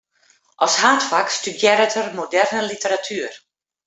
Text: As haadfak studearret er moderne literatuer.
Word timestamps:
As 0.65 0.75
haadfak 0.83 1.27
studearret 1.37 1.97
er 2.01 2.07
moderne 2.21 2.61
literatuer. 2.71 3.35